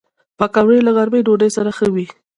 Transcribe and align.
پکورې 0.39 0.79
له 0.83 0.91
غرمې 0.95 1.19
ډوډۍ 1.25 1.49
سره 1.57 1.69
ښه 1.77 1.87
وي 1.93 2.05